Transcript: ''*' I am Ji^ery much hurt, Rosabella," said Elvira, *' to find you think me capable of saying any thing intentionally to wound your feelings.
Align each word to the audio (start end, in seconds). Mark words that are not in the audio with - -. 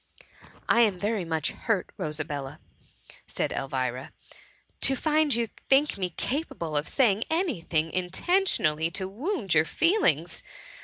''*' 0.55 0.61
I 0.67 0.81
am 0.81 0.99
Ji^ery 0.99 1.27
much 1.27 1.51
hurt, 1.51 1.91
Rosabella," 1.95 2.57
said 3.27 3.51
Elvira, 3.51 4.11
*' 4.45 4.81
to 4.81 4.95
find 4.95 5.35
you 5.35 5.47
think 5.69 5.95
me 5.95 6.09
capable 6.09 6.75
of 6.75 6.87
saying 6.87 7.23
any 7.29 7.61
thing 7.61 7.91
intentionally 7.91 8.89
to 8.89 9.07
wound 9.07 9.53
your 9.53 9.65
feelings. 9.65 10.41